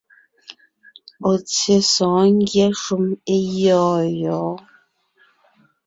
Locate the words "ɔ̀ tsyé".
1.29-1.77